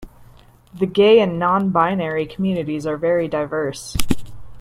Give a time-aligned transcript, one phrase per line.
[0.73, 3.95] The gay and non-binary communities are very diverse.